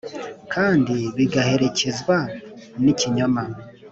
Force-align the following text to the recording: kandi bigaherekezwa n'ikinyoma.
kandi 0.53 0.95
bigaherekezwa 1.17 2.17
n'ikinyoma. 2.83 3.43